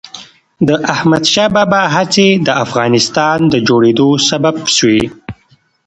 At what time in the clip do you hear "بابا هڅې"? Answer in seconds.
1.55-2.27